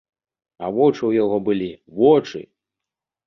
А 0.63 0.69
вочы 0.77 0.99
ў 0.99 1.11
яго 1.23 1.37
былі, 1.49 1.69
вочы! 2.01 2.41